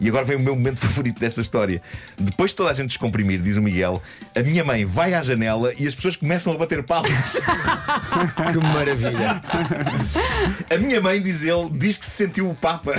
E 0.00 0.08
agora 0.08 0.24
vem 0.24 0.36
o 0.36 0.40
meu 0.40 0.54
momento 0.54 0.78
favorito 0.86 1.18
desta 1.18 1.40
história. 1.40 1.80
Depois 2.18 2.50
de 2.50 2.56
toda 2.56 2.70
a 2.70 2.74
gente 2.74 2.88
descomprimir, 2.88 3.40
diz 3.40 3.56
o 3.56 3.62
Miguel, 3.62 4.02
a 4.34 4.42
minha 4.42 4.64
mãe 4.64 4.84
vai 4.84 5.14
à 5.14 5.22
janela 5.22 5.72
e 5.78 5.86
as 5.86 5.94
pessoas 5.94 6.16
começam 6.16 6.52
a 6.52 6.56
bater 6.56 6.82
palmas. 6.82 7.36
Que 8.52 8.58
maravilha. 8.58 9.42
A 10.70 10.78
minha 10.78 11.00
mãe, 11.00 11.20
diz 11.20 11.42
ele, 11.42 11.70
diz 11.70 11.96
que 11.96 12.04
se 12.04 12.10
sentiu 12.10 12.50
o 12.50 12.54
Papa. 12.54 12.92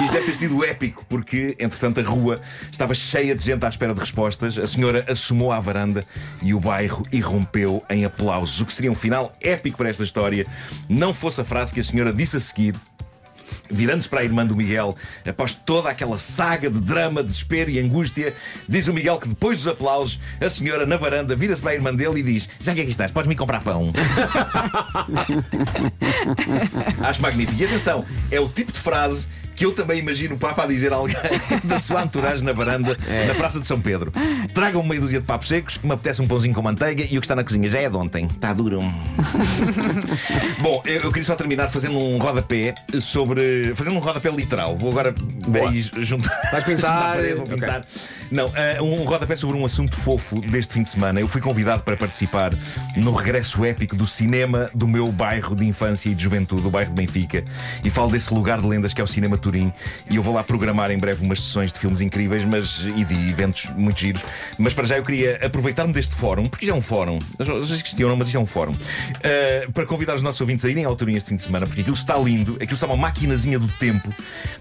Isto 0.00 0.12
deve 0.12 0.26
ter 0.26 0.34
sido 0.34 0.64
épico, 0.64 1.04
porque, 1.08 1.56
entretanto, 1.58 2.00
a 2.00 2.02
rua 2.02 2.40
estava 2.70 2.94
cheia 2.94 3.34
de 3.34 3.44
gente 3.44 3.64
à 3.64 3.68
espera 3.68 3.94
de 3.94 4.00
respostas. 4.00 4.58
A 4.58 4.66
senhora 4.66 5.04
assomou 5.08 5.52
à 5.52 5.60
varanda 5.60 6.04
e 6.42 6.54
o 6.54 6.60
bairro 6.60 7.06
irrompeu 7.12 7.82
em 7.88 8.04
aplausos. 8.04 8.60
O 8.60 8.66
que 8.66 8.72
seria 8.72 8.90
um 8.90 8.94
final 8.94 9.32
épico 9.40 9.78
para 9.78 9.88
esta 9.88 10.04
história, 10.04 10.46
não 10.88 11.14
fosse 11.14 11.40
a 11.40 11.44
frase 11.44 11.72
que 11.72 11.80
a 11.80 11.84
senhora 11.84 12.12
disse 12.12 12.36
a 12.36 12.40
seguir. 12.40 12.74
Virando-se 13.70 14.08
para 14.08 14.20
a 14.20 14.24
irmã 14.24 14.46
do 14.46 14.56
Miguel, 14.56 14.96
após 15.26 15.54
toda 15.54 15.88
aquela 15.88 16.18
saga 16.18 16.70
de 16.70 16.80
drama, 16.80 17.22
desespero 17.22 17.70
e 17.70 17.78
angústia, 17.78 18.34
diz 18.68 18.88
o 18.88 18.94
Miguel 18.94 19.18
que 19.18 19.28
depois 19.28 19.58
dos 19.58 19.66
aplausos, 19.68 20.18
a 20.40 20.48
senhora 20.48 20.86
na 20.86 20.96
varanda 20.96 21.36
vira-se 21.36 21.60
para 21.60 21.72
a 21.72 21.74
irmã 21.74 21.94
dele 21.94 22.20
e 22.20 22.22
diz: 22.22 22.48
Já 22.60 22.74
que 22.74 22.80
aqui 22.80 22.90
estás, 22.90 23.10
podes-me 23.10 23.36
comprar 23.36 23.62
pão. 23.62 23.92
Acho 27.02 27.22
magnífico. 27.22 27.60
E 27.60 27.64
atenção, 27.64 28.04
é 28.30 28.40
o 28.40 28.48
tipo 28.48 28.72
de 28.72 28.78
frase 28.78 29.28
que 29.58 29.66
eu 29.66 29.72
também 29.72 29.98
imagino 29.98 30.36
o 30.36 30.38
Papa 30.38 30.62
a 30.62 30.66
dizer 30.66 30.92
a 30.92 30.96
alguém 30.96 31.16
da 31.64 31.80
sua 31.80 32.04
entourage 32.04 32.44
na 32.44 32.52
varanda, 32.52 32.96
na 33.26 33.34
Praça 33.34 33.58
de 33.58 33.66
São 33.66 33.80
Pedro. 33.80 34.12
Tragam 34.54 34.84
meia 34.84 35.00
dúzia 35.00 35.20
de 35.20 35.26
papos 35.26 35.48
secos, 35.48 35.76
que 35.76 35.84
me 35.84 35.92
apetece 35.92 36.22
um 36.22 36.28
pãozinho 36.28 36.54
com 36.54 36.62
manteiga 36.62 37.02
e 37.02 37.18
o 37.18 37.20
que 37.20 37.26
está 37.26 37.34
na 37.34 37.42
cozinha 37.42 37.68
já 37.68 37.80
é 37.80 37.90
de 37.90 37.96
ontem. 37.96 38.26
Está 38.26 38.52
duro. 38.52 38.78
Bom, 40.62 40.80
eu, 40.84 41.00
eu 41.02 41.08
queria 41.08 41.24
só 41.24 41.34
terminar 41.34 41.68
fazendo 41.68 41.98
um 41.98 42.18
rodapé 42.18 42.72
sobre. 43.00 43.72
fazendo 43.74 43.96
um 43.96 43.98
rodapé 43.98 44.30
literal. 44.30 44.76
Vou 44.76 44.92
agora 44.92 45.12
aí 45.66 45.82
junto. 46.04 46.30
Vais 46.52 46.62
pintar? 46.64 47.14
parede, 47.14 47.34
vou 47.34 47.46
pintar. 47.46 47.84
Não, 48.30 48.52
eh, 48.54 48.80
um 48.80 49.02
rodapé 49.04 49.34
sobre 49.34 49.56
um 49.56 49.64
assunto 49.64 49.96
fofo 49.96 50.40
deste 50.40 50.74
fim 50.74 50.84
de 50.84 50.90
semana. 50.90 51.18
Eu 51.18 51.26
fui 51.26 51.40
convidado 51.40 51.82
para 51.82 51.96
participar 51.96 52.52
no 52.96 53.12
regresso 53.12 53.64
épico 53.64 53.96
do 53.96 54.06
cinema 54.06 54.70
do 54.72 54.86
meu 54.86 55.10
bairro 55.10 55.56
de 55.56 55.66
infância 55.66 56.10
e 56.10 56.14
de 56.14 56.22
juventude, 56.22 56.64
o 56.64 56.70
bairro 56.70 56.90
de 56.90 56.96
Benfica. 56.96 57.44
E 57.82 57.90
falo 57.90 58.12
desse 58.12 58.32
lugar 58.32 58.60
de 58.60 58.68
lendas 58.68 58.94
que 58.94 59.00
é 59.00 59.04
o 59.04 59.06
Cinema 59.06 59.36
Turim. 59.48 59.72
E 60.10 60.16
eu 60.16 60.22
vou 60.22 60.34
lá 60.34 60.44
programar 60.44 60.90
em 60.90 60.98
breve 60.98 61.24
umas 61.24 61.40
sessões 61.40 61.72
de 61.72 61.78
filmes 61.78 62.02
incríveis 62.02 62.44
mas, 62.44 62.84
e 62.84 63.02
de 63.02 63.30
eventos 63.30 63.70
muito 63.70 63.98
giros. 63.98 64.22
Mas 64.58 64.74
para 64.74 64.84
já 64.84 64.98
eu 64.98 65.02
queria 65.04 65.36
aproveitar-me 65.44 65.92
deste 65.92 66.14
fórum, 66.14 66.48
porque 66.48 66.66
já 66.66 66.72
é 66.72 66.74
um 66.74 66.82
fórum. 66.82 67.18
Pessoas 67.38 67.80
questionam, 67.82 68.14
mas 68.16 68.28
isto 68.28 68.36
é 68.36 68.40
um 68.40 68.46
fórum. 68.46 68.76
eh, 69.22 69.66
para 69.72 69.86
convidar 69.86 70.14
os 70.14 70.22
nossos 70.22 70.40
ouvintes 70.40 70.64
a 70.66 70.68
irem 70.68 70.84
ao 70.84 70.94
Turim 70.94 71.16
este 71.16 71.30
fim 71.30 71.36
de 71.36 71.42
semana, 71.42 71.66
porque 71.66 71.80
aquilo 71.80 71.96
está 71.96 72.16
lindo. 72.18 72.54
Aquilo 72.56 72.74
está 72.74 72.86
uma 72.86 72.96
maquinazinha 72.96 73.58
do 73.58 73.68
tempo, 73.68 74.14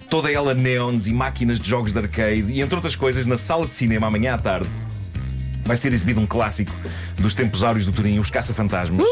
toda 0.10 0.32
ela 0.32 0.54
neons 0.54 1.08
e 1.08 1.14
máquinas 1.14 1.60
de 1.60 1.70
jogos 1.70 1.92
de 1.92 2.00
arcade. 2.00 2.46
E 2.48 2.62
entre 2.62 2.76
outras 2.76 2.96
coisas, 2.96 3.26
na 3.26 3.38
sala 3.38 3.68
de 3.68 3.76
cinema 3.76 4.08
amanhã 4.08 4.36
à 4.36 4.38
tarde 4.38 4.70
vai 5.66 5.76
ser 5.76 5.92
exibido 5.92 6.22
um 6.22 6.26
clássico 6.26 6.72
dos 7.20 7.34
tempos 7.34 7.62
áureos 7.62 7.86
do 7.86 7.92
Turim, 7.92 8.20
Os 8.20 8.30
Caça-Fantasmas. 8.30 9.06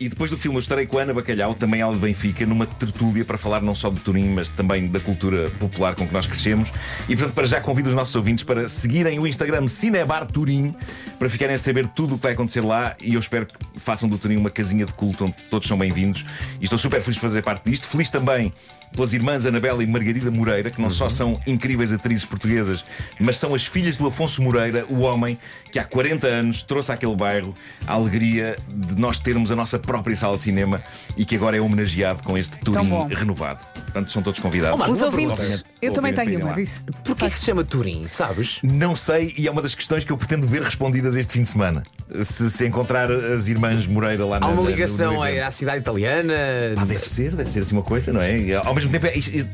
E 0.00 0.08
depois 0.08 0.30
do 0.30 0.36
filme 0.36 0.56
eu 0.56 0.60
estarei 0.60 0.86
com 0.86 0.98
a 0.98 1.02
Ana 1.02 1.12
Bacalhau, 1.12 1.54
também 1.54 1.80
ela 1.80 1.92
de 1.92 1.98
Benfica, 1.98 2.46
numa 2.46 2.66
tertúlia 2.66 3.24
para 3.24 3.36
falar 3.36 3.60
não 3.60 3.74
só 3.74 3.90
de 3.90 3.98
Turim, 3.98 4.28
mas 4.28 4.48
também 4.48 4.86
da 4.86 5.00
cultura 5.00 5.50
popular 5.58 5.96
com 5.96 6.06
que 6.06 6.12
nós 6.12 6.24
crescemos. 6.24 6.70
E 7.08 7.16
portanto, 7.16 7.34
para 7.34 7.46
já 7.46 7.60
convido 7.60 7.88
os 7.88 7.96
nossos 7.96 8.14
ouvintes 8.14 8.44
para 8.44 8.68
seguirem 8.68 9.18
o 9.18 9.26
Instagram 9.26 9.66
Cinebar 9.66 10.24
Turim, 10.26 10.72
para 11.18 11.28
ficarem 11.28 11.56
a 11.56 11.58
saber 11.58 11.88
tudo 11.88 12.14
o 12.14 12.16
que 12.16 12.22
vai 12.22 12.32
acontecer 12.32 12.60
lá. 12.60 12.94
E 13.00 13.14
eu 13.14 13.20
espero 13.20 13.46
que 13.46 13.54
façam 13.80 14.08
do 14.08 14.16
Turim 14.16 14.36
uma 14.36 14.50
casinha 14.50 14.86
de 14.86 14.92
culto 14.92 15.24
onde 15.24 15.34
todos 15.50 15.66
são 15.66 15.76
bem-vindos. 15.76 16.24
E 16.60 16.64
estou 16.64 16.78
super 16.78 17.02
feliz 17.02 17.16
de 17.16 17.20
fazer 17.20 17.42
parte 17.42 17.68
disto. 17.68 17.88
Feliz 17.88 18.08
também 18.08 18.52
pelas 18.92 19.12
irmãs 19.12 19.46
Anabela 19.46 19.82
e 19.82 19.86
Margarida 19.86 20.30
Moreira, 20.30 20.70
que 20.70 20.80
não 20.80 20.90
só 20.90 21.08
são 21.08 21.40
incríveis 21.46 21.92
atrizes 21.92 22.24
portuguesas, 22.24 22.84
mas 23.20 23.36
são 23.36 23.54
as 23.54 23.66
filhas 23.66 23.96
do 23.96 24.06
Afonso 24.06 24.42
Moreira, 24.42 24.84
o 24.88 25.00
homem 25.00 25.38
que 25.70 25.78
há 25.78 25.84
40 25.84 26.26
anos 26.26 26.62
trouxe 26.62 26.92
àquele 26.92 27.14
bairro 27.14 27.54
a 27.86 27.94
alegria 27.94 28.56
de 28.68 29.00
nós 29.00 29.20
termos 29.20 29.50
a 29.50 29.56
nossa 29.56 29.78
própria 29.78 30.16
sala 30.16 30.36
de 30.36 30.42
cinema 30.42 30.80
e 31.16 31.24
que 31.24 31.36
agora 31.36 31.56
é 31.56 31.60
homenageado 31.60 32.22
com 32.22 32.36
este 32.36 32.58
bom. 32.64 33.08
renovado. 33.08 33.60
Portanto, 33.88 34.10
são 34.10 34.22
todos 34.22 34.38
convidados. 34.38 34.78
Oh, 34.86 34.90
Os 34.90 35.00
ouvintes, 35.02 35.64
eu 35.80 35.92
também 35.94 36.12
tenho 36.12 36.38
uma 36.44 36.52
disso. 36.54 36.82
Porquê 37.04 37.28
que 37.30 37.38
se 37.38 37.46
chama 37.46 37.64
Turim, 37.64 38.02
sabes? 38.08 38.60
Não 38.62 38.94
sei, 38.94 39.32
e 39.38 39.48
é 39.48 39.50
uma 39.50 39.62
das 39.62 39.74
questões 39.74 40.04
que 40.04 40.12
eu 40.12 40.16
pretendo 40.18 40.46
ver 40.46 40.62
respondidas 40.62 41.16
este 41.16 41.32
fim 41.32 41.42
de 41.42 41.48
semana. 41.48 41.82
Se, 42.22 42.50
se 42.50 42.66
encontrar 42.66 43.10
as 43.10 43.48
irmãs 43.48 43.86
Moreira 43.86 44.24
lá 44.26 44.38
na 44.40 44.46
Há 44.46 44.50
uma 44.50 44.62
na- 44.62 44.70
ligação 44.70 45.14
no 45.14 45.26
evento. 45.26 45.44
à 45.46 45.50
cidade 45.50 45.78
italiana. 45.78 46.34
Pá, 46.74 46.84
deve 46.84 47.08
ser, 47.08 47.34
deve 47.34 47.50
ser 47.50 47.60
assim 47.60 47.72
uma 47.74 47.82
coisa, 47.82 48.12
não 48.12 48.20
é? 48.20 48.36
E, 48.38 48.54
Ao 48.54 48.74
mesmo 48.74 48.90
tempo, 48.90 49.06
é- 49.06 49.16
isto- 49.16 49.34
isto- 49.34 49.50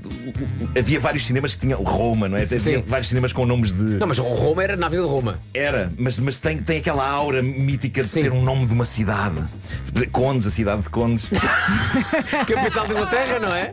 havia 0.76 0.98
vários 0.98 1.24
cinemas 1.26 1.54
que 1.54 1.60
tinham 1.60 1.80
Roma, 1.82 2.28
não 2.28 2.36
é? 2.36 2.42
Havia 2.42 2.58
Sim. 2.58 2.84
vários 2.86 3.08
cinemas 3.08 3.32
com 3.32 3.46
nomes 3.46 3.70
de. 3.72 3.82
Não, 3.82 4.06
mas 4.08 4.18
Roma 4.18 4.62
era 4.64 4.76
na 4.76 4.88
vida 4.88 5.02
de 5.02 5.08
Roma. 5.08 5.38
Era, 5.52 5.92
mas, 5.96 6.18
mas 6.18 6.38
tem, 6.38 6.58
tem 6.58 6.78
aquela 6.78 7.08
aura 7.08 7.40
mítica 7.42 8.02
de 8.02 8.08
Sim. 8.08 8.22
ter 8.22 8.32
um 8.32 8.42
nome 8.42 8.66
de 8.66 8.72
uma 8.72 8.84
cidade. 8.84 9.42
Condes, 10.10 10.46
a 10.46 10.50
cidade 10.50 10.82
de 10.82 10.90
Condes. 10.90 11.30
Capital 12.46 12.86
da 12.86 12.94
Inglaterra, 12.94 13.38
não 13.38 13.54
é? 13.54 13.72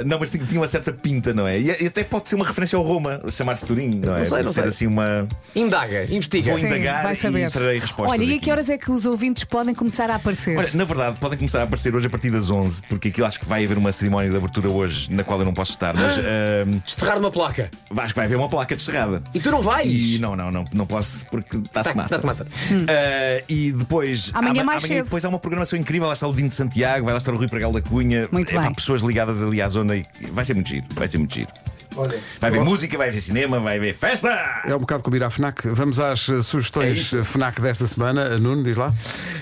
Ah, 0.00 0.04
não, 0.04 0.18
mas 0.18 0.30
tinha, 0.30 0.44
tinha 0.44 0.60
uma 0.60 0.68
certa 0.68 0.92
pinta, 0.92 1.32
não 1.32 1.46
é? 1.46 1.58
E, 1.60 1.66
e 1.82 1.86
até 1.86 2.02
pode 2.04 2.28
ser 2.28 2.34
uma 2.36 2.44
referência 2.46 2.76
ao 2.76 2.82
Roma, 2.84 3.20
chamar-se 3.30 3.66
Turim, 3.66 4.00
não 4.04 4.14
é? 4.16 4.18
Não 4.18 4.24
sei, 4.24 4.30
Pode 4.30 4.44
não 4.44 4.52
ser 4.52 4.60
sei. 4.62 4.68
assim 4.68 4.86
uma. 4.86 5.28
Indaga, 5.54 6.04
investiga. 6.12 6.50
Vou 6.52 6.60
Sim, 6.60 6.66
indagar 6.66 7.02
vai 7.02 7.12
e 7.12 7.16
saber. 7.16 7.50
trarei 7.50 7.78
respostas. 7.78 8.18
Olha, 8.20 8.24
e 8.32 8.36
a 8.36 8.40
que 8.40 8.50
horas 8.50 8.70
é 8.70 8.78
que 8.78 8.90
os 8.90 9.06
ouvintes 9.06 9.44
podem 9.44 9.74
começar 9.74 10.10
a 10.10 10.16
aparecer? 10.16 10.56
Olha, 10.58 10.70
na 10.74 10.84
verdade, 10.84 11.16
podem 11.18 11.38
começar 11.38 11.60
a 11.60 11.64
aparecer 11.64 11.94
hoje 11.94 12.06
a 12.06 12.10
partir 12.10 12.30
das 12.30 12.50
11, 12.50 12.82
porque 12.88 13.08
aquilo 13.08 13.26
acho 13.26 13.38
que 13.40 13.46
vai 13.46 13.64
haver 13.64 13.78
uma 13.78 13.92
cerimónia 13.92 14.30
de 14.30 14.36
abertura 14.36 14.68
hoje 14.68 15.12
na 15.12 15.24
qual 15.24 15.38
eu 15.38 15.44
não 15.44 15.54
posso 15.54 15.72
estar, 15.72 15.94
mas 15.94 16.18
ah, 16.18 16.64
Desterrar 16.84 17.18
uma 17.18 17.30
placa. 17.30 17.70
acho 17.96 18.08
que 18.08 18.16
vai 18.16 18.26
haver 18.26 18.36
uma 18.36 18.48
placa 18.48 18.74
desterrada. 18.74 19.22
E 19.34 19.40
tu 19.40 19.50
não 19.50 19.62
vais? 19.62 19.86
E 19.88 20.18
não, 20.18 20.34
não, 20.36 20.50
não, 20.50 20.64
não 20.72 20.86
posso 20.86 21.24
porque 21.26 21.56
está-se 21.56 21.90
Tá- 21.90 21.94
mata. 21.94 22.08
tá-se 22.08 22.26
mata. 22.26 22.46
Ah, 22.88 23.42
e 23.48 23.72
depois. 23.72 24.30
Amanhã 24.34 24.62
ama- 24.62 24.64
mais 24.72 24.84
amanhã 24.84 24.98
cedo. 24.98 25.04
depois 25.04 25.24
há 25.24 25.28
uma 25.28 25.38
programação 25.38 25.78
incrível. 25.78 26.06
Lá 26.06 26.12
está 26.12 26.26
o 26.26 26.32
Dino 26.34 26.48
de 26.48 26.54
Santiago, 26.54 27.04
vai 27.04 27.12
lá 27.14 27.18
estar 27.18 27.32
o 27.32 27.36
Rui 27.36 27.48
Pregal 27.48 27.72
da 27.72 27.80
Cunha. 27.82 28.28
Muito 28.30 28.50
Epá, 28.52 28.62
bem. 28.62 28.74
pessoas 28.74 29.02
ligadas 29.02 29.42
ali 29.42 29.60
à 29.60 29.68
zona 29.68 29.89
e 29.94 30.06
vai 30.32 30.44
ser 30.44 30.54
muito 30.54 30.68
giro. 30.68 30.86
Vai 30.94 31.08
ser 31.08 31.18
muito 31.18 31.34
giro. 31.34 31.50
Vai 32.40 32.50
haver 32.50 32.60
música, 32.62 32.96
vai 32.96 33.08
haver 33.08 33.20
cinema, 33.20 33.58
vai 33.60 33.76
haver 33.76 33.94
festa! 33.94 34.28
É 34.66 34.74
um 34.74 34.78
bocado 34.78 35.02
como 35.02 35.16
ir 35.16 35.22
à 35.22 35.30
FNAC. 35.30 35.68
Vamos 35.68 35.98
às 35.98 36.28
eh, 36.28 36.38
É 36.38 36.42
sugestões 36.42 36.98
isso. 36.98 37.18
eh, 37.18 37.24
FNAC 37.24 37.60
desta 37.60 37.86
semana. 37.86 38.38
Nuno, 38.38 38.62
diz 38.62 38.76
lá. 38.76 38.92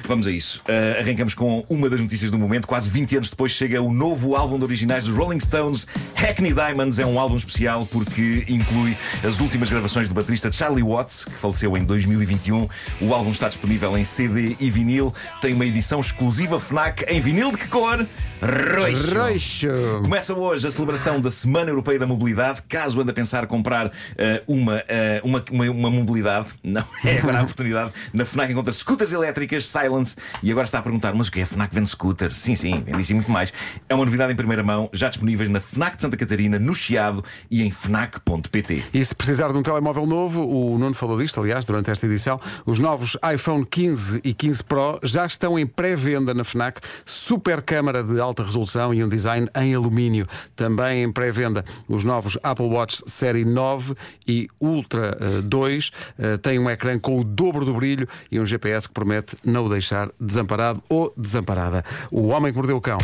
Vamos 0.06 0.26
a 0.26 0.30
isso. 0.30 0.62
Uh, 0.68 1.00
arrancamos 1.00 1.34
com 1.34 1.64
uma 1.68 1.88
das 1.90 2.00
notícias 2.00 2.30
do 2.30 2.38
momento. 2.38 2.66
Quase 2.66 2.88
20 2.88 3.16
anos 3.16 3.30
depois 3.30 3.52
chega 3.52 3.80
o 3.82 3.92
novo 3.92 4.34
álbum 4.34 4.58
de 4.58 4.64
originais 4.64 5.04
dos 5.04 5.14
Rolling 5.14 5.40
Stones. 5.40 5.86
Hackney 6.14 6.52
Diamonds 6.54 6.98
é 6.98 7.04
um 7.06 7.18
álbum 7.20 7.36
especial 7.36 7.86
porque 7.86 8.44
inclui 8.48 8.96
as 9.26 9.40
últimas 9.40 9.70
gravações 9.70 10.08
do 10.08 10.14
baterista 10.14 10.50
Charlie 10.50 10.82
Watts, 10.82 11.24
que 11.26 11.32
faleceu 11.32 11.76
em 11.76 11.84
2021. 11.84 12.68
O 13.02 13.12
álbum 13.14 13.30
está 13.30 13.48
disponível 13.48 13.96
em 13.98 14.04
CD 14.04 14.56
e 14.58 14.70
vinil. 14.70 15.12
Tem 15.40 15.52
uma 15.52 15.66
edição 15.66 16.00
exclusiva 16.00 16.58
Fnac 16.58 17.04
em 17.08 17.20
vinil 17.20 17.50
de 17.52 17.58
que 17.58 17.68
cor? 17.68 18.06
Roxo. 18.40 19.18
Roxo. 19.18 19.68
Começa 20.02 20.32
hoje 20.32 20.66
a 20.66 20.70
celebração 20.70 21.20
da 21.20 21.30
Semana 21.30 21.70
Europeia 21.70 21.98
da 21.98 22.06
Mobilidade. 22.06 22.38
Caso 22.68 23.00
ande 23.00 23.11
a 23.11 23.14
pensar 23.14 23.47
comprar 23.47 23.90
eh, 24.16 24.42
uma, 24.47 24.83
eh, 24.88 25.21
uma, 25.25 25.45
uma, 25.50 25.71
uma 25.71 25.90
mobilidade, 25.90 26.49
não 26.62 26.85
é 27.04 27.18
agora 27.18 27.40
a 27.40 27.42
oportunidade. 27.42 27.92
Na 28.12 28.25
Fnac 28.25 28.52
encontra 28.52 28.73
scooters 28.73 29.12
elétricas, 29.12 29.66
Silence, 29.66 30.16
e 30.42 30.50
agora 30.50 30.64
está 30.64 30.78
a 30.78 30.83
perguntar: 30.83 31.14
mas 31.14 31.28
o 31.28 31.33
que 31.33 31.40
é? 31.40 31.42
A 31.42 31.47
Fnac 31.47 31.75
vende 31.75 31.90
scooters? 31.90 32.37
Sim, 32.37 32.54
sim, 32.54 32.83
vende 32.87 33.02
isso 33.02 33.12
e 33.12 33.14
muito 33.14 33.30
mais. 33.30 33.52
É 33.88 33.95
uma 33.95 34.04
novidade 34.04 34.33
em 34.33 34.37
primeira 34.37 34.62
mão, 34.62 34.88
já 34.92 35.09
disponíveis 35.09 35.49
na 35.49 35.61
Fnac 35.61 35.97
de 35.97 36.02
Santa 36.02 36.16
Catarina, 36.16 36.59
no 36.59 36.75
Chiado 36.75 37.25
e 37.50 37.62
em 37.62 37.71
Fnac.pt. 37.71 38.85
E 38.92 39.04
se 39.04 39.14
precisar 39.14 39.52
de 39.52 39.59
um 39.59 39.62
telemóvel 39.62 40.07
novo, 40.07 40.47
o 40.47 40.78
Nuno 40.78 40.95
falou 40.95 41.18
disto, 41.18 41.40
aliás, 41.40 41.64
durante 41.64 41.90
esta 41.90 42.07
edição, 42.07 42.40
os 42.64 42.78
novos 42.78 43.16
iPhone 43.35 43.64
15 43.64 44.21
e 44.25 44.33
15 44.33 44.64
Pro 44.64 44.99
já 45.02 45.26
estão 45.26 45.59
em 45.59 45.66
pré-venda 45.66 46.35
na 46.35 46.45
FNAC. 46.45 46.80
Super 47.04 47.62
câmara 47.62 48.02
de 48.02 48.21
alta 48.21 48.45
resolução 48.45 48.92
e 48.92 49.02
um 49.02 49.09
design 49.09 49.49
em 49.57 49.75
alumínio. 49.75 50.26
Também 50.54 51.02
em 51.02 51.12
pré-venda 51.12 51.64
os 51.88 52.04
novos 52.04 52.27
Apple 52.42 52.66
Watch 52.66 53.02
Série 53.06 53.44
9 53.44 53.94
e 54.26 54.49
Ultra 54.61 55.16
eh, 55.20 55.42
2. 55.42 55.90
eh, 56.18 56.37
têm 56.38 56.58
um 56.58 56.68
ecrã 56.68 56.99
com 56.99 57.18
o 57.18 57.25
dobro 57.25 57.64
do 57.64 57.75
brilho 57.75 58.08
e 58.30 58.40
um 58.40 58.47
GPS 58.47 58.88
que 58.88 58.94
promete 58.94 59.37
não 59.44 59.66
o 59.66 59.68
deixar 59.68 60.11
desamparado 60.20 60.82
ou 60.88 61.12
desamparada. 61.16 61.85
O 62.11 62.28
Homem 62.28 62.52
que 62.52 62.56
Mordeu 62.56 62.76
o 62.76 62.80
Cão. 62.80 62.99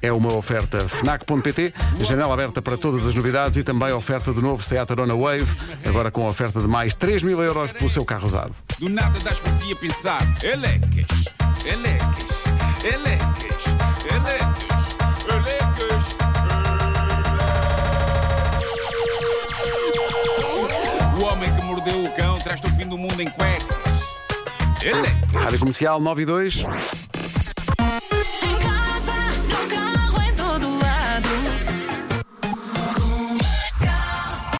É 0.00 0.12
uma 0.12 0.32
oferta 0.34 0.88
FNAC.pt, 0.88 1.74
janela 2.02 2.32
aberta 2.32 2.62
para 2.62 2.76
todas 2.76 3.06
as 3.06 3.14
novidades 3.16 3.58
e 3.58 3.64
também 3.64 3.92
oferta 3.92 4.32
do 4.32 4.40
novo 4.40 4.62
Seat 4.62 4.92
Arona 4.92 5.14
Wave, 5.14 5.56
agora 5.84 6.10
com 6.10 6.28
oferta 6.28 6.60
de 6.60 6.68
mais 6.68 6.94
3 6.94 7.24
mil 7.24 7.42
euros 7.42 7.72
pelo 7.72 7.90
seu 7.90 8.04
carro 8.04 8.26
usado. 8.26 8.54
Do 8.78 8.88
nada 8.88 9.18
das 9.20 9.40
a 9.40 9.76
pensar. 9.76 10.22
Traz-te 22.48 22.66
o 22.66 22.70
fim 22.70 22.86
do 22.86 22.96
mundo 22.96 23.20
em 23.20 23.28
cuecas. 23.28 23.66
Elecas. 24.80 25.42
Rádio 25.42 25.58
Comercial 25.58 26.00
9 26.00 26.22
e 26.22 26.24
2. 26.24 26.64